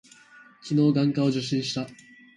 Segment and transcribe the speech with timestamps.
[0.63, 1.85] 昨日、眼科を受診した。